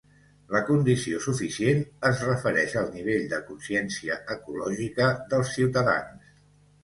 La 0.53 0.59
condició 0.67 1.19
suficient 1.25 1.83
es 2.09 2.23
refereix 2.29 2.73
al 2.81 2.89
nivell 2.95 3.27
de 3.33 3.39
consciència 3.51 4.17
ecològica 4.37 5.11
dels 5.35 5.53
ciutadans. 5.59 6.35